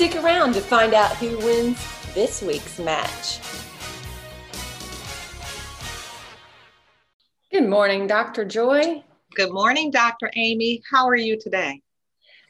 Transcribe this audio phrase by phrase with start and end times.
[0.00, 1.78] Stick around to find out who wins
[2.14, 3.38] this week's match.
[7.52, 8.46] Good morning, Dr.
[8.46, 9.04] Joy.
[9.34, 10.30] Good morning, Dr.
[10.36, 10.82] Amy.
[10.90, 11.82] How are you today?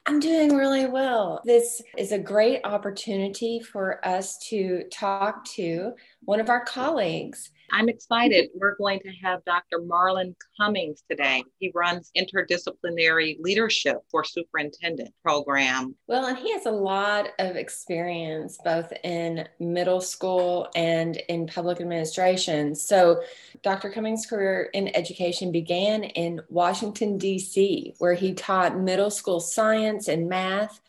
[0.07, 1.41] I'm doing really well.
[1.45, 7.89] This is a great opportunity for us to talk to one of our colleagues I'm
[7.89, 8.51] excited.
[8.55, 9.79] We're going to have Dr.
[9.79, 11.45] Marlon Cummings today.
[11.59, 15.95] He runs interdisciplinary leadership for superintendent program.
[16.07, 21.81] Well, and he has a lot of experience both in middle school and in public
[21.81, 22.75] administration.
[22.75, 23.23] So,
[23.63, 23.91] Dr.
[23.91, 30.29] Cummings' career in education began in Washington, D.C., where he taught middle school science and
[30.29, 30.81] math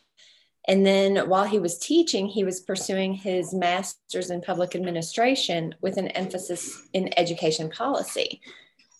[0.68, 5.96] and then while he was teaching, he was pursuing his master's in public administration with
[5.96, 8.40] an emphasis in education policy.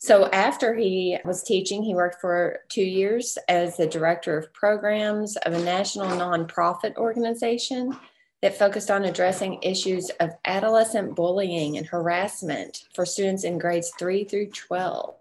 [0.01, 5.37] So after he was teaching, he worked for two years as the director of programs
[5.37, 7.97] of a national nonprofit organization
[8.41, 14.25] that focused on addressing issues of adolescent bullying and harassment for students in grades 3
[14.25, 15.15] through 12.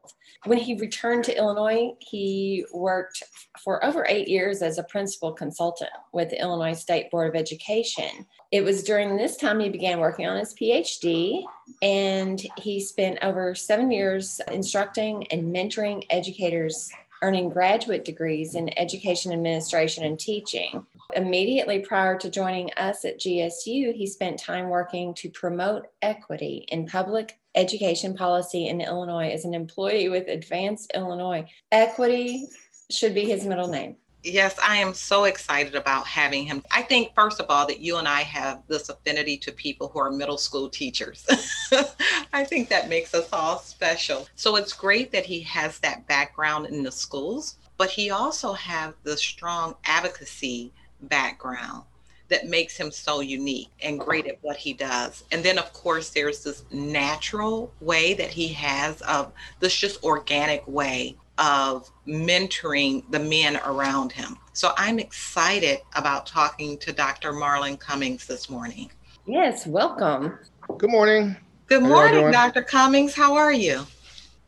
[0.45, 3.21] When he returned to Illinois, he worked
[3.63, 8.25] for over eight years as a principal consultant with the Illinois State Board of Education.
[8.49, 11.43] It was during this time he began working on his PhD,
[11.83, 19.31] and he spent over seven years instructing and mentoring educators earning graduate degrees in education
[19.31, 20.85] administration and teaching.
[21.15, 26.87] Immediately prior to joining us at GSU, he spent time working to promote equity in
[26.87, 31.45] public education policy in Illinois as an employee with Advance Illinois.
[31.71, 32.47] Equity
[32.89, 33.95] should be his middle name.
[34.23, 36.63] Yes, I am so excited about having him.
[36.69, 39.99] I think, first of all, that you and I have this affinity to people who
[39.99, 41.25] are middle school teachers.
[42.33, 44.27] I think that makes us all special.
[44.35, 48.93] So it's great that he has that background in the schools, but he also has
[49.01, 51.83] the strong advocacy background
[52.31, 55.23] that makes him so unique and great at what he does.
[55.31, 60.67] And then, of course, there's this natural way that he has of this just organic
[60.67, 64.37] way of mentoring the men around him.
[64.53, 67.33] So I'm excited about talking to Dr.
[67.33, 68.89] Marlon Cummings this morning.
[69.27, 70.39] Yes, welcome.
[70.77, 71.35] Good morning.
[71.67, 72.63] Good morning, Dr.
[72.63, 73.13] Cummings.
[73.13, 73.85] How are you?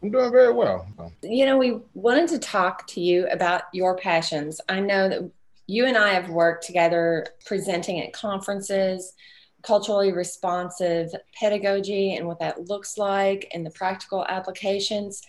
[0.02, 0.88] I'm doing very well.
[1.22, 4.60] You know, we wanted to talk to you about your passions.
[4.68, 5.32] I know that
[5.68, 9.14] you and I have worked together presenting at conferences,
[9.62, 15.22] culturally responsive pedagogy and what that looks like and the practical applications.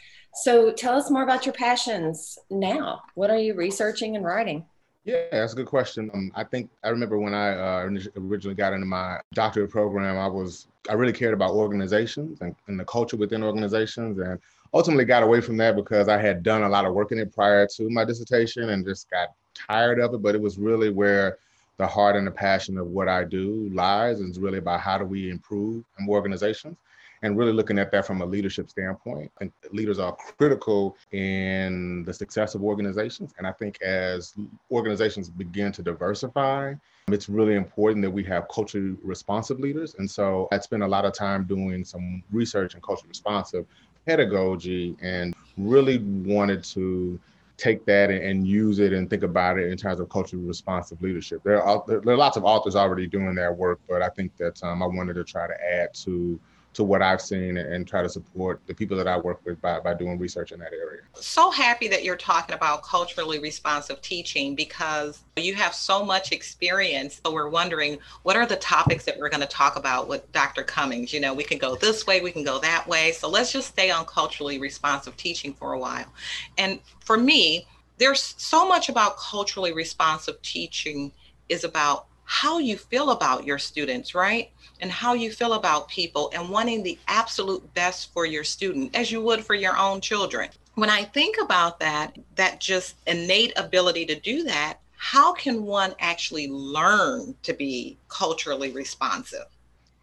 [0.42, 3.02] So tell us more about your passions now.
[3.14, 4.66] What are you researching and writing?
[5.04, 6.10] Yeah, that's a good question.
[6.14, 10.26] Um, I think I remember when I uh, originally got into my doctorate program, I
[10.26, 14.40] was I really cared about organizations and, and the culture within organizations, and
[14.72, 17.34] ultimately got away from that because I had done a lot of work in it
[17.34, 21.38] prior to my dissertation and just got tired of it, but it was really where
[21.76, 24.20] the heart and the passion of what I do lies.
[24.20, 26.76] And it's really about how do we improve organizations
[27.22, 29.32] and really looking at that from a leadership standpoint.
[29.36, 33.32] I think leaders are critical in the success of organizations.
[33.38, 34.34] And I think as
[34.70, 36.74] organizations begin to diversify,
[37.08, 39.94] it's really important that we have culturally responsive leaders.
[39.98, 43.66] And so I spent a lot of time doing some research in culturally responsive
[44.06, 47.18] pedagogy and really wanted to
[47.56, 51.40] take that and, use it and think about it in terms of culturally responsive leadership.
[51.44, 54.62] There are, there are lots of authors already doing that work, but I think that
[54.64, 56.40] um, I wanted to try to add to
[56.74, 59.80] to what I've seen and try to support the people that I work with by,
[59.80, 61.02] by doing research in that area.
[61.14, 67.20] So happy that you're talking about culturally responsive teaching because you have so much experience.
[67.24, 70.64] So we're wondering what are the topics that we're going to talk about with Dr.
[70.64, 71.12] Cummings?
[71.12, 73.12] You know, we can go this way, we can go that way.
[73.12, 76.12] So let's just stay on culturally responsive teaching for a while.
[76.58, 77.66] And for me,
[77.98, 81.12] there's so much about culturally responsive teaching
[81.48, 84.50] is about how you feel about your students, right?
[84.80, 89.12] And how you feel about people and wanting the absolute best for your student, as
[89.12, 90.48] you would for your own children.
[90.74, 95.94] when I think about that, that just innate ability to do that, how can one
[96.00, 99.44] actually learn to be culturally responsive?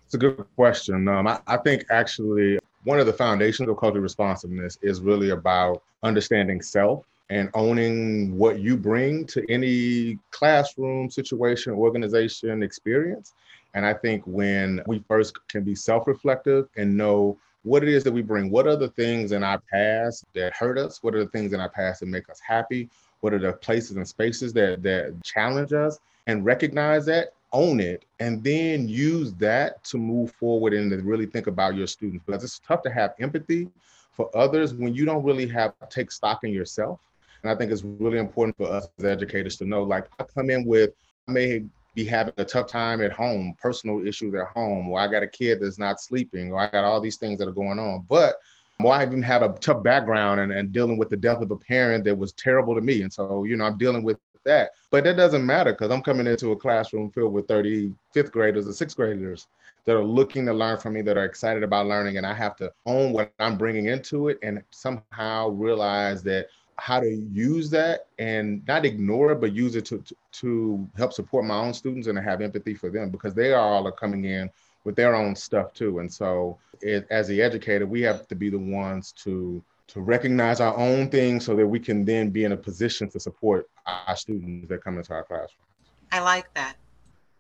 [0.06, 1.08] It's a good question.
[1.08, 5.84] Um, I, I think actually one of the foundations of cultural responsiveness is really about
[6.04, 13.34] understanding self and owning what you bring to any classroom, situation, organization, experience.
[13.74, 18.04] And I think when we first can be self reflective and know what it is
[18.04, 21.02] that we bring, what are the things in our past that hurt us?
[21.02, 22.90] What are the things in our past that make us happy?
[23.22, 26.00] What are the places and spaces that, that challenge us?
[26.28, 31.28] And recognize that, own it, and then use that to move forward and to really
[31.28, 32.26] think about your students.
[32.26, 33.70] Because it's tough to have empathy
[34.12, 37.00] for others when you don't really have take stock in yourself
[37.44, 40.50] and I think it's really important for us as educators to know, like I come
[40.50, 40.92] in with,
[41.28, 41.64] I may
[41.96, 45.28] be having a tough time at home, personal issues at home, or I got a
[45.28, 48.06] kid that's not sleeping, or I got all these things that are going on.
[48.08, 48.36] But
[48.84, 51.58] or I even had a tough background and, and dealing with the death of a
[51.58, 53.04] parent that was terrible to me.
[53.04, 54.72] And so, you know, I'm dealing with that.
[54.90, 58.68] But that doesn't matter because I'm coming into a classroom filled with 30 fifth graders
[58.68, 59.48] or sixth graders
[59.86, 62.18] that are looking to learn from me, that are excited about learning.
[62.18, 66.48] And I have to own what I'm bringing into it and somehow realize that
[66.78, 71.14] how to use that and not ignore it, but use it to, to, to help
[71.14, 73.92] support my own students and to have empathy for them because they are all are
[73.92, 74.50] coming in
[74.84, 76.00] with their own stuff too.
[76.00, 80.62] And so it, as the educator, we have to be the ones to to recognize
[80.62, 84.16] our own things so that we can then be in a position to support our
[84.16, 85.66] students that come into our classroom.
[86.14, 86.78] I like that.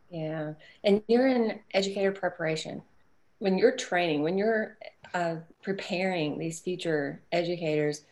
[0.09, 0.53] Yeah.
[0.83, 2.81] And you're in educator preparation.
[3.39, 4.77] When you're training, when you're
[5.13, 8.03] uh, preparing these future educators,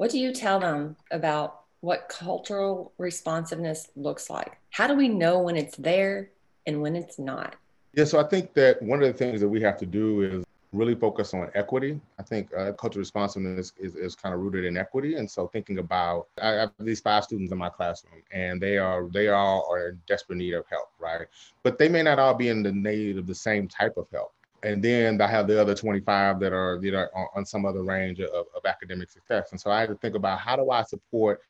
[0.00, 4.56] what do you tell them about what cultural responsiveness looks like?
[4.70, 6.30] How do we know when it's there
[6.66, 7.56] and when it's not?
[7.92, 10.46] Yeah, so I think that one of the things that we have to do is
[10.72, 12.00] really focus on equity.
[12.18, 15.16] I think uh, cultural responsiveness is, is kind of rooted in equity.
[15.16, 19.06] And so thinking about, I have these five students in my classroom and they are,
[19.12, 21.26] they all are in desperate need of help, right?
[21.62, 24.32] But they may not all be in the need of the same type of help
[24.62, 27.82] and then I have the other 25 that are you know on, on some other
[27.82, 29.52] range of, of, academic success.
[29.52, 31.42] And so I had to think about how do I support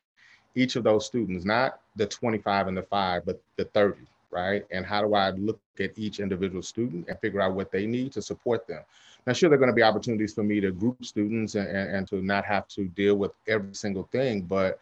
[0.55, 4.65] each of those students, not the 25 and the five, but the 30, right?
[4.71, 8.11] And how do I look at each individual student and figure out what they need
[8.13, 8.81] to support them?
[9.25, 11.95] Now, sure, there are going to be opportunities for me to group students and, and,
[11.95, 14.79] and to not have to deal with every single thing, but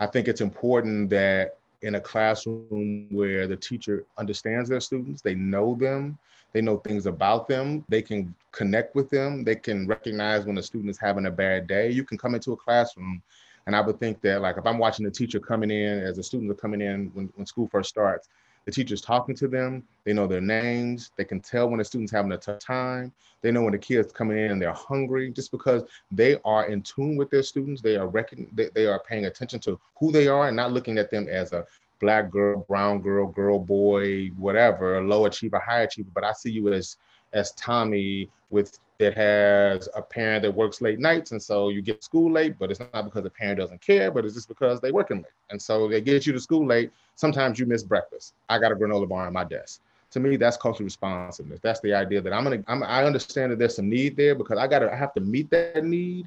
[0.00, 5.34] I think it's important that in a classroom where the teacher understands their students, they
[5.34, 6.18] know them,
[6.56, 7.84] they know things about them.
[7.86, 9.44] They can connect with them.
[9.44, 11.90] They can recognize when a student is having a bad day.
[11.90, 13.22] You can come into a classroom,
[13.66, 16.22] and I would think that, like, if I'm watching the teacher coming in as the
[16.22, 18.30] students are coming in when, when school first starts,
[18.64, 19.82] the teacher's talking to them.
[20.04, 21.10] They know their names.
[21.18, 23.12] They can tell when the student's having a tough time.
[23.42, 26.80] They know when the kids coming in and they're hungry, just because they are in
[26.80, 27.82] tune with their students.
[27.82, 30.96] They are recon- they, they are paying attention to who they are and not looking
[30.96, 31.66] at them as a
[32.00, 36.72] black girl, brown girl, girl, boy, whatever, low achiever, high achiever, but I see you
[36.72, 36.96] as
[37.32, 42.02] as Tommy with that has a parent that works late nights, and so you get
[42.02, 44.90] school late, but it's not because the parent doesn't care, but it's just because they
[44.90, 46.90] working late, and so they get you to school late.
[47.14, 48.34] Sometimes you miss breakfast.
[48.48, 49.82] I got a granola bar on my desk.
[50.12, 51.60] To me, that's cultural responsiveness.
[51.60, 52.62] That's the idea that I'm gonna.
[52.68, 54.90] I'm, I understand that there's some need there because I gotta.
[54.90, 56.26] I have to meet that need,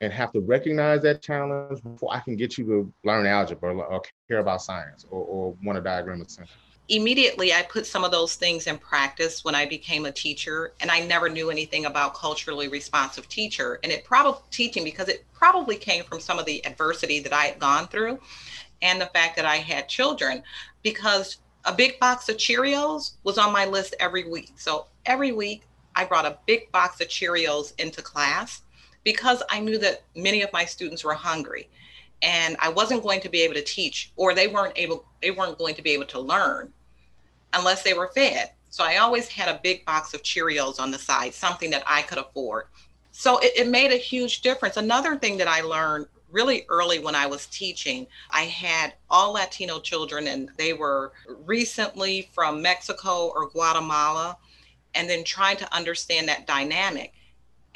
[0.00, 4.02] and have to recognize that challenge before I can get you to learn algebra or,
[4.28, 6.50] care about science or, or want to diagram a sentence.
[6.88, 10.88] Immediately, I put some of those things in practice when I became a teacher, and
[10.88, 13.80] I never knew anything about culturally responsive teacher.
[13.82, 17.46] And it probably teaching because it probably came from some of the adversity that I
[17.46, 18.20] had gone through,
[18.82, 20.44] and the fact that I had children.
[20.84, 24.52] Because a big box of Cheerios was on my list every week.
[24.56, 25.62] So every week,
[25.96, 28.62] I brought a big box of Cheerios into class
[29.06, 31.68] because I knew that many of my students were hungry
[32.22, 35.58] and I wasn't going to be able to teach or they weren't able they weren't
[35.58, 36.72] going to be able to learn
[37.52, 38.50] unless they were fed.
[38.68, 42.02] So I always had a big box of Cheerios on the side, something that I
[42.02, 42.64] could afford.
[43.12, 44.76] So it, it made a huge difference.
[44.76, 49.78] Another thing that I learned really early when I was teaching, I had all Latino
[49.78, 51.12] children and they were
[51.44, 54.36] recently from Mexico or Guatemala
[54.96, 57.12] and then trying to understand that dynamic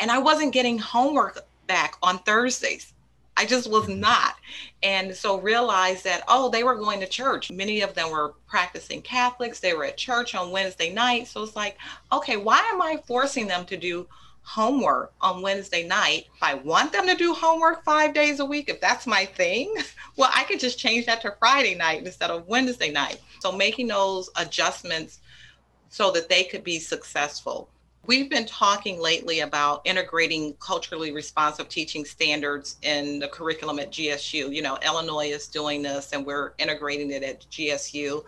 [0.00, 2.92] and I wasn't getting homework back on Thursdays.
[3.36, 4.00] I just was mm-hmm.
[4.00, 4.36] not.
[4.82, 7.50] And so realized that, oh, they were going to church.
[7.50, 9.60] Many of them were practicing Catholics.
[9.60, 11.28] They were at church on Wednesday night.
[11.28, 11.78] So it's like,
[12.12, 14.08] okay, why am I forcing them to do
[14.42, 16.26] homework on Wednesday night?
[16.34, 19.74] If I want them to do homework five days a week, if that's my thing,
[20.16, 23.20] well, I could just change that to Friday night instead of Wednesday night.
[23.40, 25.20] So making those adjustments
[25.88, 27.70] so that they could be successful
[28.06, 34.52] We've been talking lately about integrating culturally responsive teaching standards in the curriculum at GSU.
[34.52, 38.24] You know, Illinois is doing this and we're integrating it at GSU.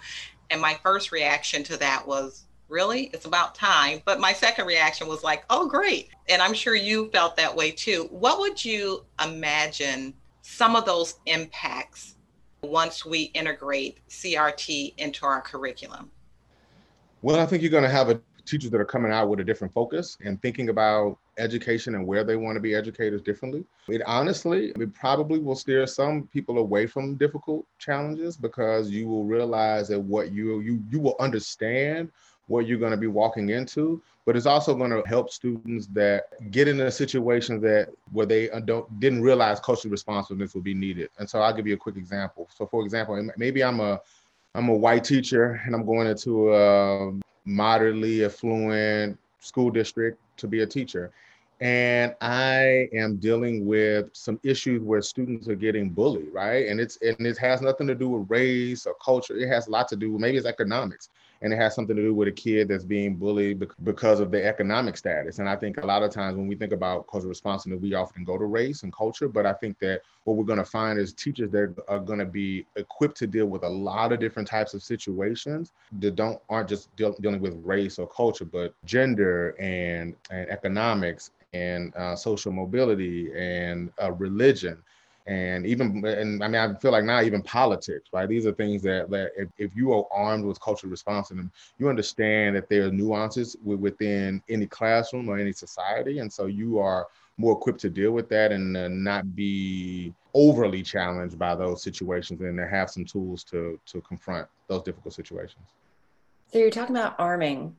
[0.50, 3.10] And my first reaction to that was, really?
[3.14, 4.02] It's about time.
[4.04, 6.10] But my second reaction was like, oh, great.
[6.28, 8.08] And I'm sure you felt that way too.
[8.10, 10.12] What would you imagine
[10.42, 12.16] some of those impacts
[12.62, 16.10] once we integrate CRT into our curriculum?
[17.22, 19.44] Well, I think you're going to have a teachers that are coming out with a
[19.44, 23.64] different focus and thinking about education and where they want to be educators differently.
[23.88, 29.24] It honestly, it probably will steer some people away from difficult challenges because you will
[29.24, 32.10] realize that what you you you will understand
[32.48, 36.24] what you're going to be walking into but it's also going to help students that
[36.50, 40.74] get in a situation that where they uh, don't didn't realize cultural responsiveness would be
[40.74, 44.00] needed and so i'll give you a quick example so for example maybe i'm a
[44.54, 47.12] i'm a white teacher and i'm going into a
[47.44, 51.10] moderately affluent school district to be a teacher.
[51.60, 56.68] And I am dealing with some issues where students are getting bullied, right?
[56.68, 59.36] And it's and it has nothing to do with race or culture.
[59.36, 61.08] It has a lot to do with maybe it's economics
[61.42, 64.44] and it has something to do with a kid that's being bullied because of their
[64.44, 65.40] economic status.
[65.40, 68.22] And I think a lot of times when we think about cultural responsiveness, we often
[68.24, 71.12] go to race and culture, but I think that what we're going to find is
[71.12, 74.72] teachers that are going to be equipped to deal with a lot of different types
[74.72, 80.14] of situations that don't aren't just deal, dealing with race or culture, but gender and
[80.30, 84.82] and economics and uh, social mobility and uh, religion
[85.26, 88.28] and even and I mean I feel like now even politics, right?
[88.28, 92.56] These are things that that if, if you are armed with cultural responsiveness, you understand
[92.56, 97.06] that there are nuances within any classroom or any society, and so you are
[97.38, 102.40] more equipped to deal with that and uh, not be overly challenged by those situations,
[102.40, 105.64] and to have some tools to to confront those difficult situations.
[106.52, 107.76] So you're talking about arming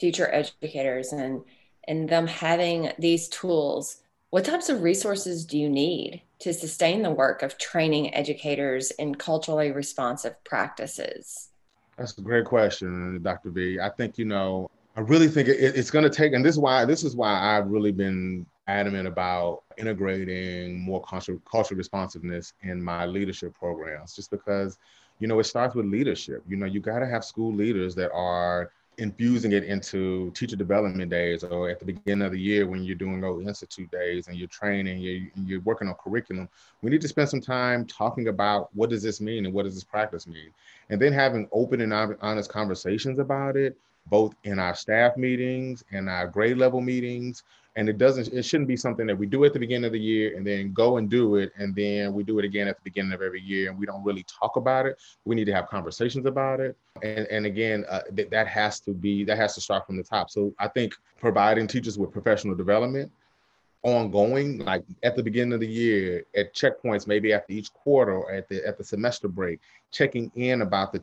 [0.00, 1.42] future educators and
[1.86, 3.98] and them having these tools.
[4.30, 9.14] What types of resources do you need to sustain the work of training educators in
[9.14, 11.48] culturally responsive practices?
[11.96, 13.50] That's a great question, Dr.
[13.50, 13.80] V.
[13.80, 16.60] I think, you know, I really think it, it's going to take, and this is
[16.60, 22.82] why this is why I've really been adamant about integrating more cultural, cultural responsiveness in
[22.82, 24.78] my leadership programs, just because,
[25.18, 26.42] you know, it starts with leadership.
[26.46, 31.10] You know, you got to have school leaders that are infusing it into teacher development
[31.10, 34.36] days or at the beginning of the year when you're doing those institute days and
[34.36, 36.48] you're training you're, you're working on curriculum
[36.82, 39.74] we need to spend some time talking about what does this mean and what does
[39.74, 40.50] this practice mean?
[40.90, 43.76] And then having open and honest conversations about it
[44.08, 47.42] both in our staff meetings and our grade level meetings.
[47.76, 50.00] And it doesn't it shouldn't be something that we do at the beginning of the
[50.00, 52.82] year and then go and do it and then we do it again at the
[52.82, 54.98] beginning of every year and we don't really talk about it.
[55.24, 56.76] We need to have conversations about it.
[57.04, 60.02] And and again uh, th- that has to be that has to start from the
[60.02, 60.28] top.
[60.28, 63.12] So i think providing teachers with professional development
[63.82, 68.32] ongoing like at the beginning of the year at checkpoints maybe after each quarter or
[68.32, 69.60] at the at the semester break
[69.92, 70.98] checking in about the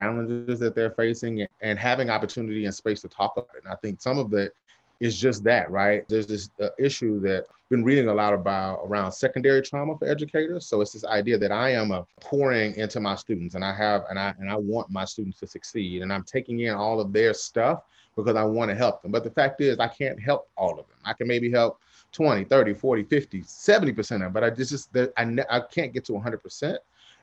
[0.00, 3.64] challenges that they're facing and having opportunity and space to talk about it.
[3.64, 4.54] And I think some of it
[5.00, 6.08] is just that, right?
[6.08, 10.08] There's this uh, issue that I've been reading a lot about around secondary trauma for
[10.08, 10.66] educators.
[10.66, 14.04] So it's this idea that I am a pouring into my students and I have
[14.10, 17.12] and I and I want my students to succeed and I'm taking in all of
[17.12, 17.82] their stuff
[18.16, 19.12] because I want to help them.
[19.12, 20.96] But the fact is I can't help all of them.
[21.04, 21.80] I can maybe help
[22.12, 26.04] 20, 30, 40, 50, 70% of them, but I just, just I, I can't get
[26.06, 26.78] to 100%.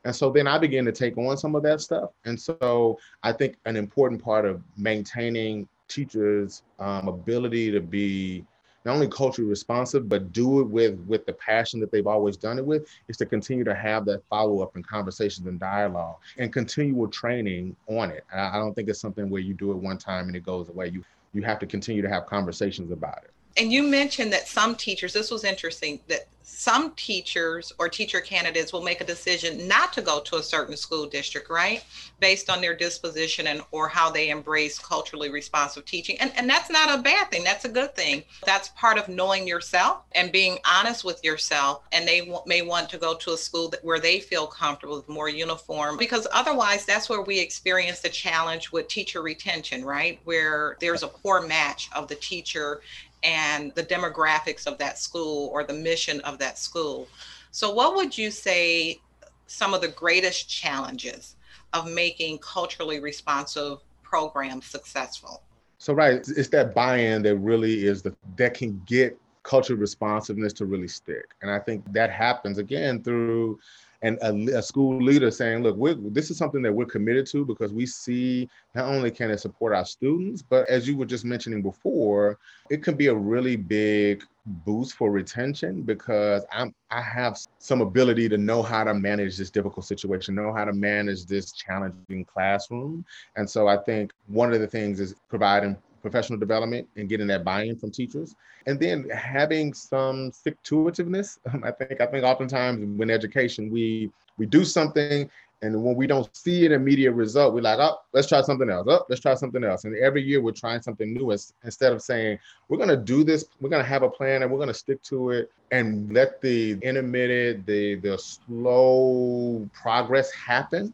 [0.06, 2.12] And so then I began to take on some of that stuff.
[2.26, 8.46] And so I think an important part of maintaining teachers' um, ability to be
[8.86, 12.60] not only culturally responsive, but do it with with the passion that they've always done
[12.60, 16.54] it with, is to continue to have that follow up and conversations and dialogue and
[16.54, 18.24] continual training on it.
[18.32, 20.70] I, I don't think it's something where you do it one time and it goes
[20.70, 20.90] away.
[20.90, 23.32] You you have to continue to have conversations about it.
[23.58, 28.72] And you mentioned that some teachers, this was interesting, that some teachers or teacher candidates
[28.72, 31.84] will make a decision not to go to a certain school district, right?
[32.20, 36.18] Based on their disposition and or how they embrace culturally responsive teaching.
[36.20, 37.44] And, and that's not a bad thing.
[37.44, 38.24] That's a good thing.
[38.46, 41.82] That's part of knowing yourself and being honest with yourself.
[41.92, 44.98] And they w- may want to go to a school that, where they feel comfortable
[44.98, 50.20] with more uniform because otherwise that's where we experience the challenge with teacher retention, right?
[50.26, 52.82] Where there's a poor match of the teacher
[53.26, 57.08] and the demographics of that school or the mission of that school.
[57.52, 59.00] So, what would you say
[59.48, 61.36] some of the greatest challenges
[61.74, 65.42] of making culturally responsive programs successful?
[65.80, 70.54] So, right, it's that buy in that really is the that can get cultural responsiveness
[70.54, 71.36] to really stick.
[71.42, 73.60] And I think that happens again through
[74.02, 75.78] and a, a, school leader saying, look,
[76.14, 79.74] this is something that we're committed to because we see not only can it support
[79.74, 82.38] our students, but as you were just mentioning before,
[82.70, 88.30] it can be a really big boost for retention because I'm I have some ability
[88.30, 93.04] to know how to manage this difficult situation, know how to manage this challenging classroom.
[93.36, 97.44] And so I think one of the things is providing professional development and getting that
[97.44, 98.36] buy-in from teachers
[98.68, 103.70] and then having some stick to itiveness um, i think i think oftentimes in education
[103.72, 105.30] we we do something
[105.62, 108.86] and when we don't see an immediate result, we're like, oh, let's try something else.
[108.90, 109.86] Oh, let's try something else.
[109.86, 113.46] And every year we're trying something new instead of saying, we're going to do this,
[113.60, 116.42] we're going to have a plan and we're going to stick to it and let
[116.42, 120.94] the intermittent, the, the slow progress happen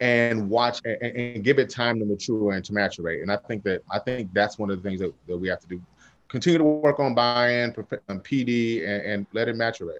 [0.00, 3.22] and watch and, and, give it time to mature and to maturate.
[3.22, 5.60] And I think that I think that's one of the things that, that we have
[5.60, 5.80] to do.
[6.28, 9.98] Continue to work on buy-in, PD, um, and, and let it maturate.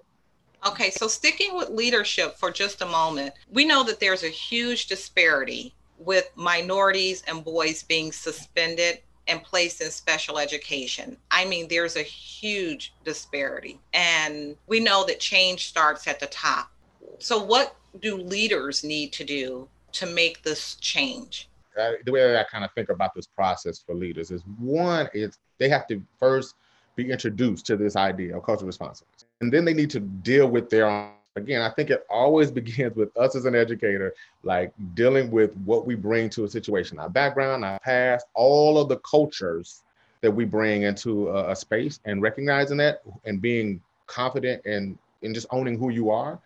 [0.67, 4.87] Okay, so sticking with leadership for just a moment, we know that there's a huge
[4.87, 11.17] disparity with minorities and boys being suspended and placed in special education.
[11.31, 13.79] I mean, there's a huge disparity.
[13.93, 16.71] And we know that change starts at the top.
[17.19, 21.49] So, what do leaders need to do to make this change?
[21.79, 25.09] Uh, the way that I kind of think about this process for leaders is one,
[25.13, 26.55] is they have to first
[26.95, 29.25] be introduced to this idea of cultural responsiveness.
[29.41, 31.11] And then they need to deal with their own.
[31.35, 34.13] Again, I think it always begins with us as an educator,
[34.43, 38.89] like dealing with what we bring to a situation, our background, our past, all of
[38.89, 39.83] the cultures
[40.21, 45.33] that we bring into a, a space and recognizing that and being confident and, in
[45.33, 46.39] just owning who you are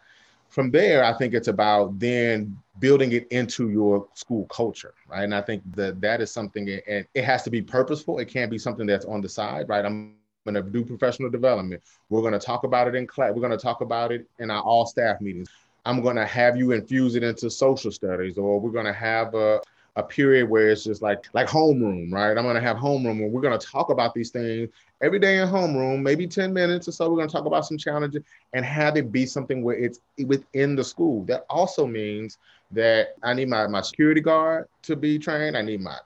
[0.51, 5.23] from there, I think it's about then building it into your school culture, right?
[5.23, 8.19] And I think that that is something, and it has to be purposeful.
[8.19, 9.85] It can't be something that's on the side, right?
[9.85, 10.15] I'm
[10.45, 11.81] going to do professional development.
[12.09, 13.31] We're going to talk about it in class.
[13.33, 15.49] We're going to talk about it in our all staff meetings.
[15.85, 19.33] I'm going to have you infuse it into social studies, or we're going to have
[19.33, 19.61] a,
[19.97, 22.37] a period where it's just like like homeroom, right?
[22.37, 24.69] I'm gonna have homeroom and we're gonna talk about these things
[25.01, 27.09] every day in homeroom, maybe 10 minutes or so.
[27.09, 30.83] We're gonna talk about some challenges and have it be something where it's within the
[30.83, 31.25] school.
[31.25, 32.37] That also means
[32.71, 35.57] that I need my, my security guard to be trained.
[35.57, 35.97] I need my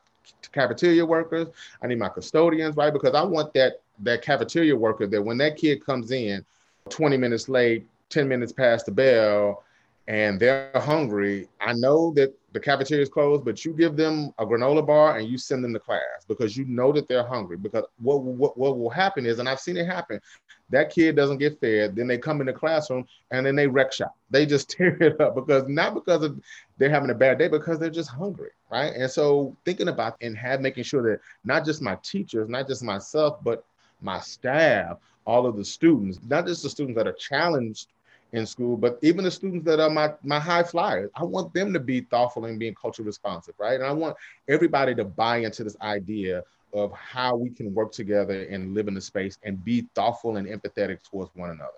[0.52, 1.50] cafeteria workers.
[1.84, 2.92] I need my custodians, right?
[2.92, 6.44] Because I want that that cafeteria worker that when that kid comes in
[6.90, 9.64] 20 minutes late, 10 minutes past the bell,
[10.08, 14.46] and they're hungry, I know that the cafeteria is closed, but you give them a
[14.46, 17.58] granola bar and you send them to class because you know that they're hungry.
[17.58, 20.22] Because what, what, what will happen is, and I've seen it happen,
[20.70, 23.92] that kid doesn't get fed, then they come in the classroom and then they wreck
[23.92, 24.16] shop.
[24.30, 26.40] They just tear it up because not because of
[26.78, 28.94] they're having a bad day, because they're just hungry, right?
[28.94, 32.84] And so thinking about and have making sure that not just my teachers, not just
[32.84, 33.66] myself, but
[34.02, 37.88] my staff, all of the students, not just the students that are challenged
[38.36, 41.74] in school, but even the students that are my, my high flyers, I want them
[41.74, 43.76] to be thoughtful and being culture responsive, right?
[43.76, 44.18] And I want
[44.48, 46.44] everybody to buy into this idea
[46.74, 50.48] of how we can work together and live in the space and be thoughtful and
[50.48, 51.72] empathetic towards one another.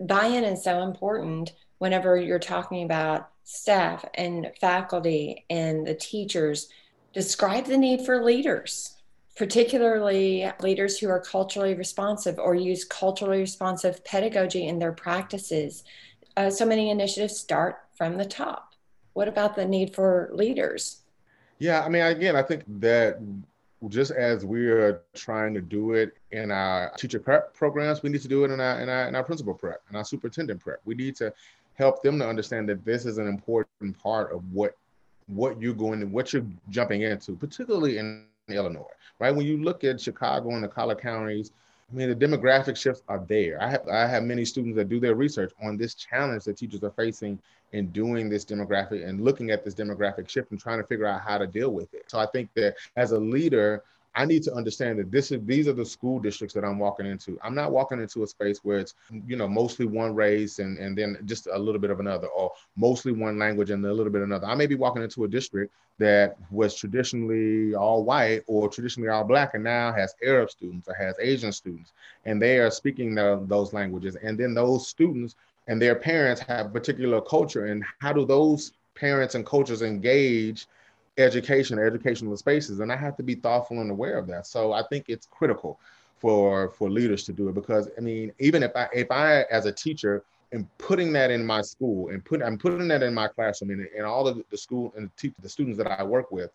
[0.00, 6.68] Buy-in is so important whenever you're talking about staff and faculty and the teachers.
[7.12, 8.97] Describe the need for leaders
[9.38, 15.84] particularly leaders who are culturally responsive or use culturally responsive pedagogy in their practices.
[16.36, 18.74] Uh, so many initiatives start from the top.
[19.12, 21.02] What about the need for leaders?
[21.60, 23.20] Yeah, I mean, again, I think that
[23.88, 28.22] just as we are trying to do it in our teacher prep programs, we need
[28.22, 30.80] to do it in our, in our, in our principal prep and our superintendent prep.
[30.84, 31.32] We need to
[31.74, 34.74] help them to understand that this is an important part of what
[35.28, 38.24] what you're going to what you're jumping into, particularly in
[38.56, 38.84] Illinois,
[39.18, 39.34] right?
[39.34, 41.52] When you look at Chicago and the collar counties,
[41.90, 43.62] I mean, the demographic shifts are there.
[43.62, 46.82] I have I have many students that do their research on this challenge that teachers
[46.82, 47.38] are facing
[47.72, 51.22] in doing this demographic and looking at this demographic shift and trying to figure out
[51.22, 52.04] how to deal with it.
[52.10, 55.68] So I think that as a leader, I need to understand that this is these
[55.68, 57.38] are the school districts that I'm walking into.
[57.42, 58.94] I'm not walking into a space where it's
[59.26, 62.52] you know mostly one race and and then just a little bit of another, or
[62.76, 64.46] mostly one language and a little bit another.
[64.46, 69.24] I may be walking into a district that was traditionally all white or traditionally all
[69.24, 71.92] black, and now has Arab students or has Asian students,
[72.24, 74.16] and they are speaking the, those languages.
[74.22, 75.34] And then those students
[75.66, 80.66] and their parents have particular culture, and how do those parents and cultures engage
[81.18, 84.46] education, educational spaces, and I have to be thoughtful and aware of that.
[84.46, 85.78] So I think it's critical
[86.18, 89.66] for for leaders to do it because I mean, even if I if I as
[89.66, 93.28] a teacher am putting that in my school and put I'm putting that in my
[93.28, 96.50] classroom and, and all of the school and the, the students that I work with,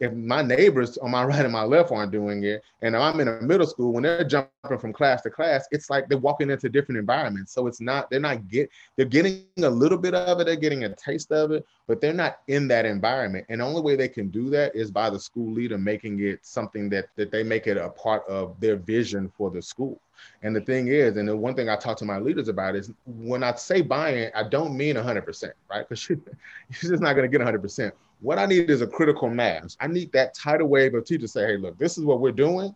[0.00, 3.28] if my neighbors on my right and my left aren't doing it, and I'm in
[3.28, 6.68] a middle school, when they're jumping from class to class, it's like they're walking into
[6.68, 7.52] different environments.
[7.52, 10.84] So it's not, they're not get, they're getting a little bit of it, they're getting
[10.84, 13.46] a taste of it, but they're not in that environment.
[13.48, 16.40] And the only way they can do that is by the school leader making it
[16.42, 20.00] something that that they make it a part of their vision for the school.
[20.42, 22.90] And the thing is, and the one thing I talk to my leaders about is
[23.06, 25.88] when I say buy-in, I don't mean 100%, right?
[25.88, 26.18] Because you're
[26.70, 27.92] just not going to get 100%.
[28.20, 29.76] What I need is a critical mass.
[29.80, 32.74] I need that tidal wave of teachers say, hey, look, this is what we're doing.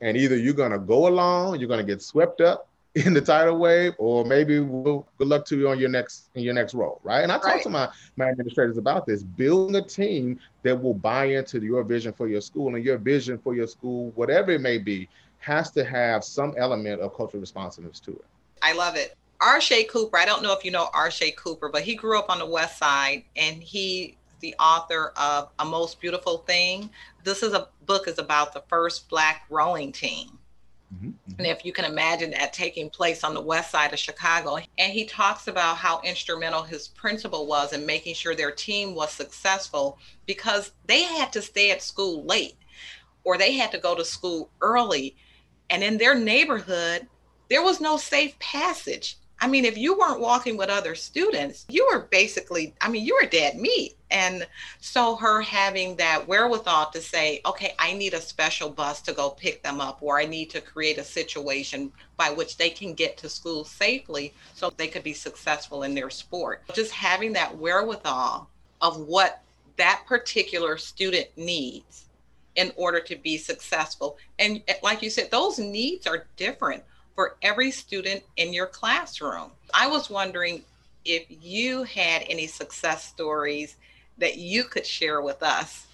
[0.00, 3.20] And either you're going to go along, you're going to get swept up in the
[3.20, 6.74] tidal wave, or maybe we'll good luck to you on your next in your next
[6.74, 7.22] role, right?
[7.22, 7.62] And I talk right.
[7.64, 12.12] to my, my administrators about this, building a team that will buy into your vision
[12.12, 15.84] for your school and your vision for your school, whatever it may be, has to
[15.84, 18.24] have some element of cultural responsiveness to it.
[18.62, 19.16] I love it.
[19.40, 22.38] Arshay Cooper, I don't know if you know Arshay Cooper, but he grew up on
[22.38, 26.90] the West Side and he the author of A Most Beautiful Thing.
[27.24, 30.38] This is a book is about the first black rowing team.
[30.94, 31.32] Mm-hmm, mm-hmm.
[31.38, 34.92] And if you can imagine that taking place on the west side of Chicago, and
[34.92, 39.98] he talks about how instrumental his principal was in making sure their team was successful
[40.26, 42.56] because they had to stay at school late
[43.24, 45.14] or they had to go to school early
[45.70, 47.06] and in their neighborhood,
[47.48, 49.16] there was no safe passage.
[49.40, 53.16] I mean, if you weren't walking with other students, you were basically, I mean, you
[53.20, 53.94] were dead meat.
[54.10, 54.46] And
[54.80, 59.30] so her having that wherewithal to say, okay, I need a special bus to go
[59.30, 63.16] pick them up, or I need to create a situation by which they can get
[63.18, 66.64] to school safely so they could be successful in their sport.
[66.72, 68.48] Just having that wherewithal
[68.80, 69.42] of what
[69.76, 72.06] that particular student needs
[72.56, 74.18] in order to be successful.
[74.38, 76.82] And eh, like you said, those needs are different
[77.14, 79.50] for every student in your classroom.
[79.74, 80.62] I was wondering
[81.04, 83.76] if you had any success stories
[84.18, 85.86] that you could share with us.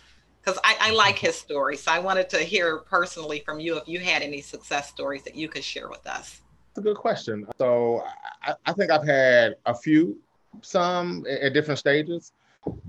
[0.43, 1.75] Because I, I, like his story.
[1.79, 5.35] So I wanted to hear personally from you if you had any success stories that
[5.35, 6.43] you could share with us.
[6.71, 7.47] It's a good question.
[7.57, 8.03] So
[8.43, 10.19] I, I think I've had a few,
[10.61, 12.33] some at different stages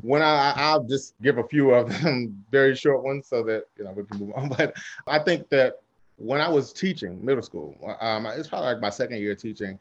[0.01, 3.83] when I I'll just give a few of them very short ones so that you
[3.83, 4.49] know we can move on.
[4.57, 4.75] But
[5.07, 5.81] I think that
[6.17, 9.79] when I was teaching middle school, um, it's probably like my second year teaching,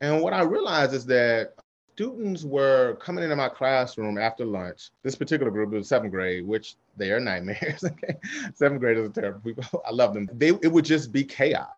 [0.00, 1.54] and what I realized is that
[1.96, 4.90] students were coming into my classroom after lunch.
[5.02, 7.84] This particular group was seventh grade, which they are nightmares.
[7.84, 8.16] Okay,
[8.54, 9.82] seventh graders are terrible people.
[9.86, 10.28] I love them.
[10.32, 11.68] They it would just be chaos.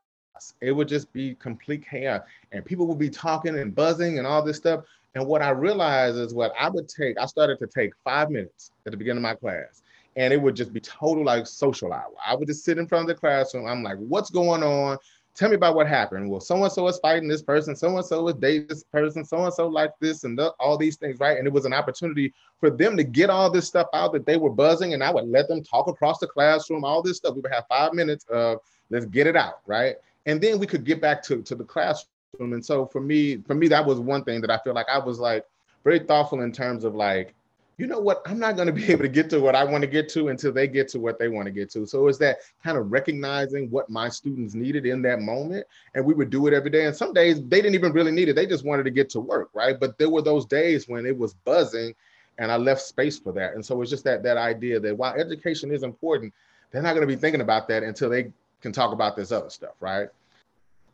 [0.61, 4.43] It would just be complete chaos, and people would be talking and buzzing and all
[4.43, 4.85] this stuff.
[5.19, 8.71] And what I realized is what I would take, I started to take five minutes
[8.87, 9.83] at the beginning of my class.
[10.15, 12.13] And it would just be total like social hour.
[12.25, 13.67] I would just sit in front of the classroom.
[13.67, 14.97] I'm like, what's going on?
[15.35, 16.31] Tell me about what happened.
[16.31, 19.25] Well, so and so was fighting this person, so and so was dating this person,
[19.25, 21.39] so and so like this, and the, all these things, right?
[21.39, 24.37] And it was an opportunity for them to get all this stuff out that they
[24.37, 27.35] were buzzing, and I would let them talk across the classroom, all this stuff.
[27.35, 28.59] We would have five minutes of
[28.91, 29.97] let's get it out, right?
[30.27, 33.55] And then we could get back to, to the classroom and so for me, for
[33.55, 35.45] me, that was one thing that I feel like I was like
[35.85, 37.35] very thoughtful in terms of like,
[37.79, 39.83] you know what, I'm not going to be able to get to what I want
[39.83, 41.87] to get to until they get to what they want to get to.
[41.87, 45.67] So it's that kind of recognizing what my students needed in that moment.
[45.95, 46.87] And we would do it every day.
[46.87, 48.35] And some days they didn't even really need it.
[48.35, 49.79] They just wanted to get to work, right?
[49.79, 51.95] But there were those days when it was buzzing
[52.39, 53.55] and I left space for that.
[53.55, 56.33] And so it's just that that idea that while education is important,
[56.71, 59.51] they're not going to be thinking about that until they can talk about this other
[59.51, 60.09] stuff, right?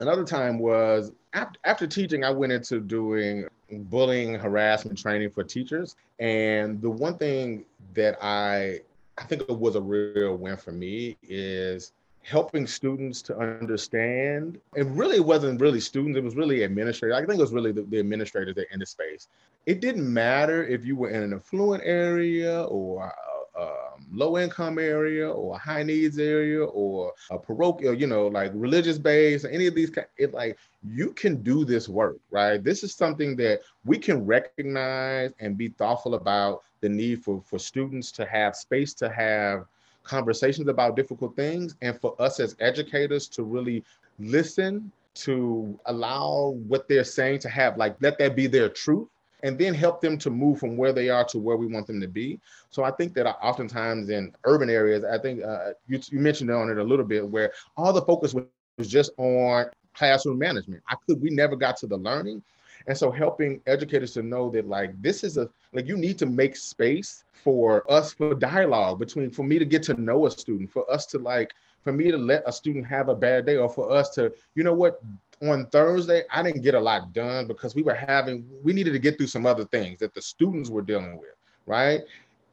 [0.01, 5.97] Another time was after, teaching, I went into doing bullying harassment training for teachers.
[6.19, 8.81] And the one thing that I
[9.17, 14.59] I think it was a real win for me is helping students to understand.
[14.75, 17.17] It really wasn't really students, it was really administrators.
[17.17, 19.29] I think it was really the, the administrators that in the space.
[19.67, 23.15] It didn't matter if you were in an affluent area or
[23.57, 28.51] um, low income area or a high needs area or a parochial, you know, like
[28.55, 32.63] religious base, any of these, it like you can do this work, right?
[32.63, 37.59] This is something that we can recognize and be thoughtful about the need for for
[37.59, 39.65] students to have space to have
[40.03, 43.83] conversations about difficult things and for us as educators to really
[44.19, 49.09] listen to allow what they're saying to have like let that be their truth
[49.45, 52.01] and then help them to move from where they are to where we want them
[52.01, 52.41] to be.
[52.71, 56.71] So I think that oftentimes in urban areas, I think uh, you, you mentioned on
[56.71, 60.83] it a little bit, where all the focus was just on classroom management.
[60.89, 62.43] I could we never got to the learning.
[62.87, 66.27] And so helping educators to know that like this is a like you need to
[66.27, 70.73] make space for us for dialogue between for me to get to know a student,
[70.73, 71.53] for us to like
[71.83, 74.65] for me to let a student have a bad day or for us to, you
[74.65, 75.03] know what,
[75.51, 78.99] on Thursday, I didn't get a lot done because we were having, we needed to
[78.99, 81.35] get through some other things that the students were dealing with,
[81.67, 82.03] right?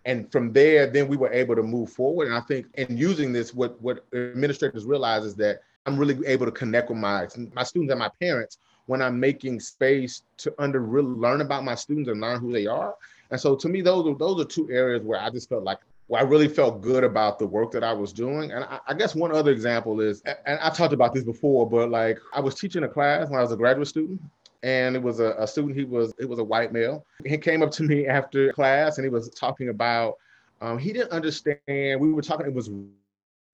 [0.06, 2.28] And from there, then we were able to move forward.
[2.28, 6.46] And I think in using this, what what administrators realize is that I'm really able
[6.46, 10.80] to connect with my my students and my parents when I'm making space to under
[10.80, 12.96] really learn about my students and learn who they are.
[13.30, 15.80] And so to me, those are those are two areas where I just felt like
[16.14, 18.52] I really felt good about the work that I was doing.
[18.52, 21.90] And I, I, guess one other example is, and I've talked about this before, but
[21.90, 24.22] like I was teaching a class when I was a graduate student.
[24.64, 27.06] And it was a, a student, he was it was a white male.
[27.26, 30.18] He came up to me after class and he was talking about
[30.62, 31.60] um, he didn't understand.
[31.68, 32.70] We were talking, it was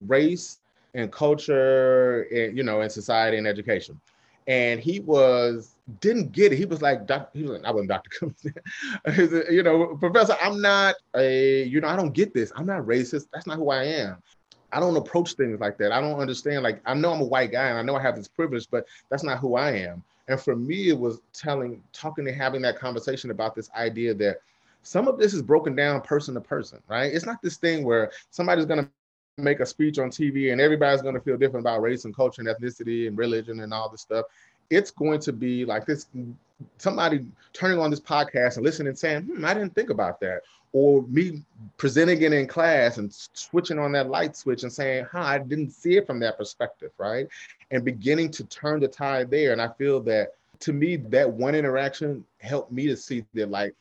[0.06, 0.58] race
[0.94, 3.98] and culture and you know, and society and education
[4.48, 6.56] and he was didn't get it.
[6.56, 8.32] He was like, doc, he was like, I wasn't Dr.
[9.52, 12.52] You know, Professor, I'm not a, you know, I don't get this.
[12.56, 13.28] I'm not racist.
[13.32, 14.22] That's not who I am.
[14.72, 15.92] I don't approach things like that.
[15.92, 16.62] I don't understand.
[16.62, 18.86] Like, I know I'm a white guy and I know I have this privilege, but
[19.10, 20.02] that's not who I am.
[20.28, 24.42] And for me, it was telling, talking and having that conversation about this idea that
[24.82, 27.12] some of this is broken down person to person, right?
[27.12, 28.90] It's not this thing where somebody's going to
[29.38, 32.42] make a speech on TV and everybody's going to feel different about race and culture
[32.42, 34.26] and ethnicity and religion and all this stuff.
[34.70, 36.06] It's going to be like this
[36.78, 40.42] somebody turning on this podcast and listening and saying, hmm, I didn't think about that.
[40.72, 41.42] Or me
[41.78, 45.70] presenting it in class and switching on that light switch and saying, huh, I didn't
[45.70, 47.26] see it from that perspective, right?
[47.70, 49.52] And beginning to turn the tide there.
[49.52, 53.74] And I feel that to me, that one interaction helped me to see that like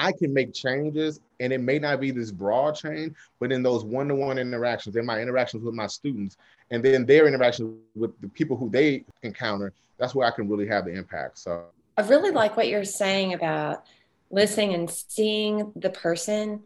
[0.00, 3.84] I can make changes and it may not be this broad change, but in those
[3.84, 6.38] one-to-one interactions, in my interactions with my students,
[6.70, 10.66] and then their interactions with the people who they encounter, that's where I can really
[10.68, 11.38] have the impact.
[11.38, 11.64] So
[11.98, 13.84] I really like what you're saying about
[14.30, 16.62] listening and seeing the person.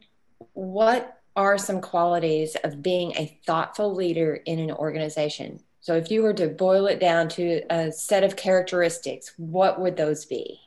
[0.52, 5.58] What are some qualities of being a thoughtful leader in an organization?
[5.80, 9.96] So if you were to boil it down to a set of characteristics, what would
[9.96, 10.60] those be?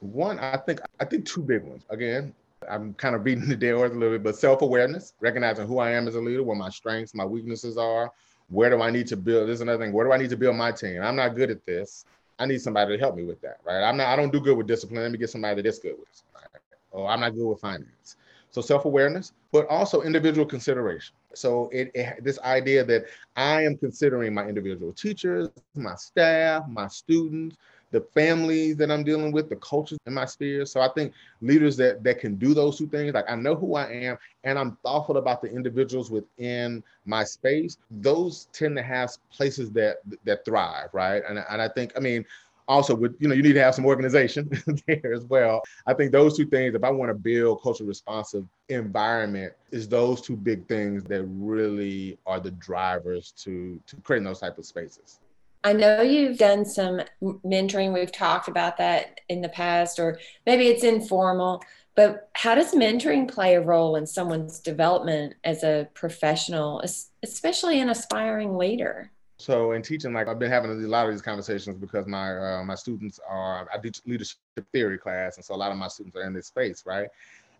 [0.00, 1.84] One, I think I think two big ones.
[1.90, 2.34] Again,
[2.68, 5.90] I'm kind of beating the dead horse a little bit, but self-awareness, recognizing who I
[5.90, 8.12] am as a leader, what my strengths, my weaknesses are,
[8.48, 9.48] where do I need to build?
[9.48, 9.92] This is another thing.
[9.92, 11.02] Where do I need to build my team?
[11.02, 12.04] I'm not good at this.
[12.38, 13.82] I need somebody to help me with that, right?
[13.82, 14.06] I'm not.
[14.06, 15.02] I don't do good with discipline.
[15.02, 16.22] Let me get somebody that's good with.
[16.34, 16.62] Right?
[16.92, 18.16] Or I'm not good with finance.
[18.50, 21.14] So self-awareness, but also individual consideration.
[21.34, 23.06] So it, it, this idea that
[23.36, 27.56] I am considering my individual teachers, my staff, my students,
[27.90, 30.66] the families that I'm dealing with, the cultures in my sphere.
[30.66, 33.74] So I think leaders that that can do those two things, like I know who
[33.74, 39.10] I am and I'm thoughtful about the individuals within my space, those tend to have
[39.30, 41.22] places that that thrive, right?
[41.28, 42.24] And, and I think, I mean,
[42.68, 44.48] also with you know you need to have some organization
[44.86, 48.44] there as well i think those two things if i want to build culturally responsive
[48.68, 54.40] environment is those two big things that really are the drivers to to creating those
[54.40, 55.18] type of spaces
[55.64, 57.92] I know you've done some mentoring.
[57.92, 61.62] We've talked about that in the past, or maybe it's informal.
[61.94, 66.80] But how does mentoring play a role in someone's development as a professional,
[67.24, 69.10] especially an aspiring leader?
[69.38, 72.64] So in teaching, like I've been having a lot of these conversations because my uh,
[72.64, 74.38] my students are I teach leadership
[74.72, 77.08] theory class, and so a lot of my students are in this space, right?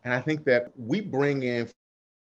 [0.04, 1.68] And I think that we bring in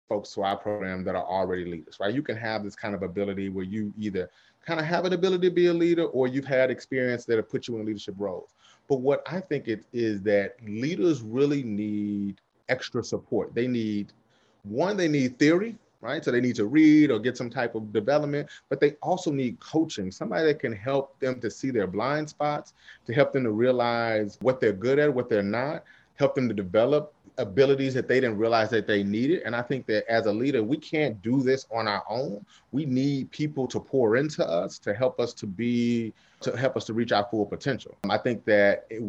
[0.09, 2.15] folks to our program that are already leaders, right?
[2.15, 4.29] You can have this kind of ability where you either
[4.65, 7.49] kind of have an ability to be a leader or you've had experience that have
[7.49, 8.51] put you in leadership roles.
[8.89, 13.55] But what I think it is that leaders really need extra support.
[13.55, 14.13] They need
[14.65, 16.25] one, they need theory, right?
[16.25, 19.61] So they need to read or get some type of development, but they also need
[19.61, 22.75] coaching, somebody that can help them to see their blind spots,
[23.07, 25.85] to help them to realize what they're good at, what they're not,
[26.17, 29.43] help them to develop abilities that they didn't realize that they needed.
[29.45, 32.45] And I think that as a leader, we can't do this on our own.
[32.73, 36.85] We need people to pour into us to help us to be, to help us
[36.87, 37.97] to reach our full potential.
[38.09, 39.03] I think that it,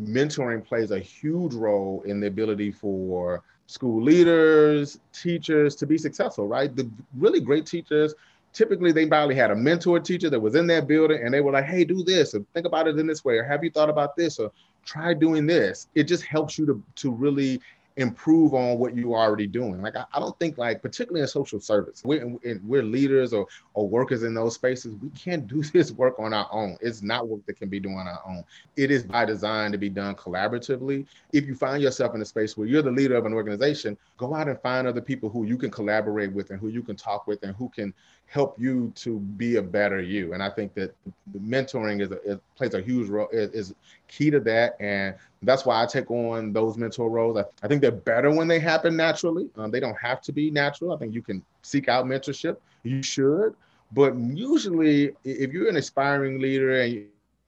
[0.00, 6.46] mentoring plays a huge role in the ability for school leaders, teachers to be successful,
[6.46, 6.74] right?
[6.74, 8.14] The really great teachers
[8.52, 11.52] typically they probably had a mentor teacher that was in that building and they were
[11.52, 13.90] like, hey, do this or think about it in this way, or have you thought
[13.90, 14.38] about this?
[14.38, 14.50] Or
[14.84, 15.88] try doing this.
[15.94, 17.60] It just helps you to, to really
[17.96, 19.82] improve on what you're already doing.
[19.82, 23.88] Like I, I, don't think like particularly in social service, we're, we're leaders or, or
[23.88, 24.94] workers in those spaces.
[24.96, 26.76] We can't do this work on our own.
[26.80, 28.44] It's not work that can be done on our own.
[28.76, 31.06] It is by design to be done collaboratively.
[31.32, 34.34] If you find yourself in a space where you're the leader of an organization, go
[34.34, 37.26] out and find other people who you can collaborate with and who you can talk
[37.26, 37.92] with and who can
[38.30, 40.34] help you to be a better you.
[40.34, 40.94] And I think that
[41.36, 43.74] mentoring is, a, plays a huge role, is, is,
[44.06, 44.76] key to that.
[44.78, 47.36] And that's why I take on those mentor roles.
[47.36, 49.50] I, I think they're better when they happen naturally.
[49.56, 50.92] Um, they don't have to be natural.
[50.92, 52.56] I think you can seek out mentorship.
[52.84, 53.56] You should.
[53.92, 57.06] But usually, if you're an aspiring leader and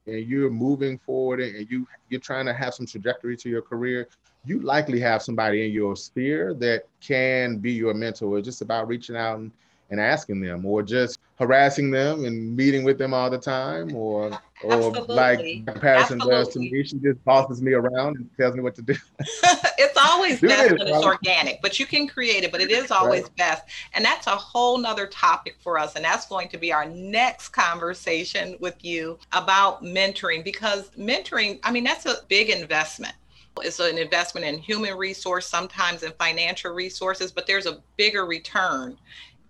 [0.09, 4.09] and you're moving forward and you you're trying to have some trajectory to your career,
[4.45, 8.39] you likely have somebody in your sphere that can be your mentor.
[8.39, 9.53] It's just about reaching out and,
[9.93, 14.31] and asking them or just harassing them and meeting with them all the time or
[14.65, 15.15] or Absolutely.
[15.15, 16.31] like Absolutely.
[16.31, 16.85] does to me.
[16.85, 18.95] She just bosses me around and tells me what to do.
[19.19, 22.71] it's always do best it, when it's organic, but you can create it, but it
[22.71, 23.37] is always right.
[23.37, 23.65] best.
[23.93, 25.95] And that's a whole nother topic for us.
[25.95, 31.71] And that's going to be our next conversation with you about mentoring because mentoring, I
[31.71, 33.15] mean, that's a big investment.
[33.61, 38.97] It's an investment in human resource, sometimes in financial resources, but there's a bigger return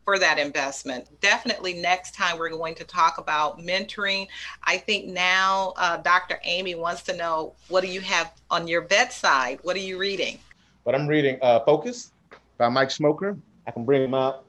[0.04, 1.06] for that investment.
[1.20, 4.26] Definitely next time we're going to talk about mentoring.
[4.64, 6.40] I think now uh, Dr.
[6.44, 9.60] Amy wants to know what do you have on your bedside?
[9.62, 10.38] What are you reading?
[10.84, 12.12] But I'm reading uh, Focus
[12.58, 13.38] by Mike Schmoker.
[13.66, 14.44] I can bring him up.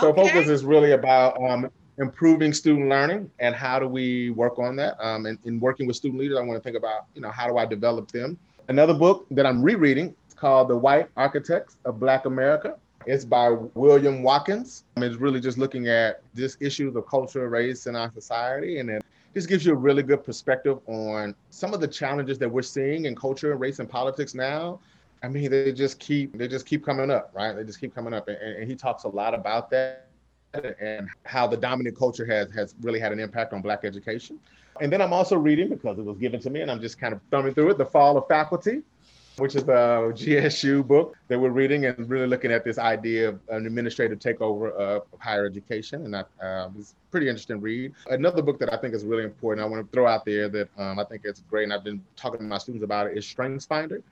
[0.00, 0.28] So okay.
[0.28, 4.96] Focus is really about um, improving student learning and how do we work on that.
[5.04, 7.48] Um, and in working with student leaders, I want to think about, you know, how
[7.48, 8.38] do I develop them?
[8.68, 12.76] Another book that I'm rereading is called The White Architects of Black America
[13.06, 14.84] it's by William Watkins.
[14.96, 18.88] i It's really just looking at this issues of culture, race in our society, and
[18.88, 19.00] then
[19.32, 23.06] this gives you a really good perspective on some of the challenges that we're seeing
[23.06, 24.78] in culture, and race, and politics now.
[25.22, 27.54] I mean, they just keep they just keep coming up, right?
[27.54, 30.08] They just keep coming up, and, and he talks a lot about that
[30.54, 34.38] and how the dominant culture has has really had an impact on Black education.
[34.80, 37.14] And then I'm also reading because it was given to me, and I'm just kind
[37.14, 38.82] of thumbing through it, The Fall of Faculty
[39.36, 43.40] which is a GSU book that we're reading and really looking at this idea of
[43.48, 46.04] an administrative takeover of higher education.
[46.04, 47.92] And that uh, was a pretty interesting read.
[48.10, 50.68] Another book that I think is really important, I want to throw out there that
[50.76, 53.26] um, I think it's great, and I've been talking to my students about it, is
[53.26, 54.02] Strengths Finder.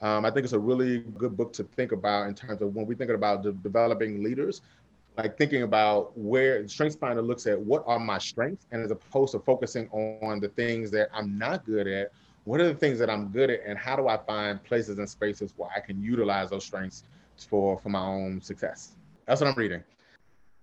[0.00, 2.86] Um, I think it's a really good book to think about in terms of when
[2.86, 4.62] we think about de- developing leaders,
[5.16, 9.32] like thinking about where Strengths Finder looks at what are my strengths, and as opposed
[9.32, 12.10] to focusing on the things that I'm not good at,
[12.44, 15.08] what are the things that I'm good at and how do I find places and
[15.08, 17.04] spaces where I can utilize those strengths
[17.48, 18.92] for for my own success.
[19.26, 19.82] That's what I'm reading.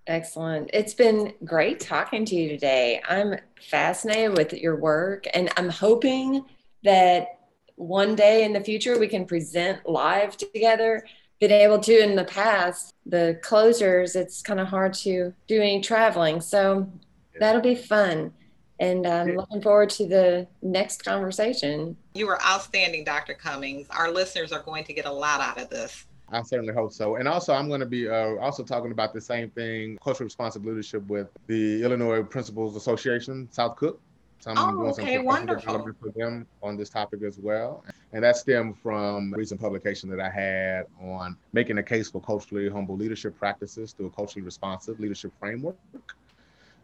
[0.07, 0.69] Excellent.
[0.73, 3.01] It's been great talking to you today.
[3.07, 6.43] I'm fascinated with your work and I'm hoping
[6.83, 7.39] that
[7.75, 11.05] one day in the future we can present live together.
[11.39, 15.79] Been able to in the past, the closures, it's kind of hard to do any
[15.79, 16.41] traveling.
[16.41, 16.91] So
[17.39, 18.33] that'll be fun.
[18.79, 21.97] And I'm looking forward to the next conversation.
[22.13, 23.33] You were outstanding, Dr.
[23.33, 23.87] Cummings.
[23.89, 26.05] Our listeners are going to get a lot out of this.
[26.31, 27.15] I certainly hope so.
[27.15, 30.63] And also, I'm going to be uh, also talking about the same thing, cultural responsive
[30.63, 33.99] leadership with the Illinois Principals Association, South Cook.
[34.39, 35.93] So I'm oh, doing okay, some wonderful.
[36.01, 37.83] for them on this topic as well.
[38.13, 42.21] And that stemmed from a recent publication that I had on making a case for
[42.21, 45.75] culturally humble leadership practices through a culturally responsive leadership framework.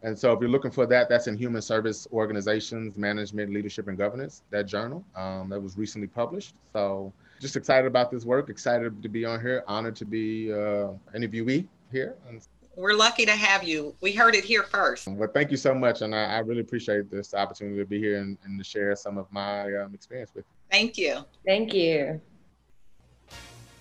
[0.06, 3.98] And so if you're looking for that, that's in Human Service Organizations, Management, Leadership, and
[3.98, 6.54] Governance, that journal um, that was recently published.
[6.72, 10.92] So just excited about this work, excited to be on here, honored to be uh,
[11.12, 12.14] interviewee here.
[12.76, 13.96] We're lucky to have you.
[14.00, 15.08] We heard it here first.
[15.08, 16.02] Well, thank you so much.
[16.02, 19.18] And I, I really appreciate this opportunity to be here and, and to share some
[19.18, 20.70] of my um, experience with you.
[20.70, 21.24] Thank you.
[21.44, 22.20] Thank you.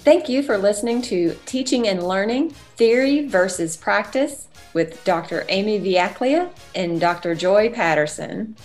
[0.05, 5.47] Thank you for listening to Teaching and Learning Theory versus Practice with Dr.
[5.49, 7.33] Amy Vujaklija and Dr.
[7.33, 8.55] Joy Patterson.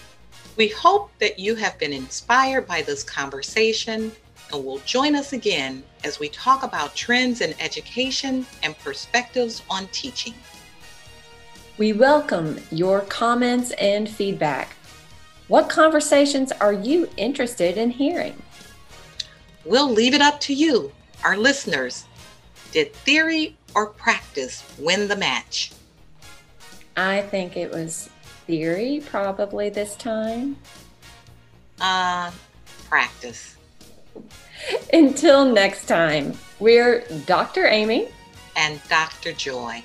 [0.58, 4.12] We hope that you have been inspired by this conversation
[4.52, 9.86] and will join us again as we talk about trends in education and perspectives on
[9.92, 10.34] teaching.
[11.78, 14.76] We welcome your comments and feedback.
[15.48, 18.42] What conversations are you interested in hearing?
[19.64, 20.92] We'll leave it up to you,
[21.24, 22.04] our listeners.
[22.72, 25.72] Did theory or practice win the match?
[26.96, 28.10] I think it was
[28.46, 30.56] theory probably this time.
[31.80, 32.30] Uh,
[32.88, 33.56] practice.
[34.92, 37.66] Until next time, we're Dr.
[37.66, 38.08] Amy
[38.56, 39.32] and Dr.
[39.32, 39.82] Joy.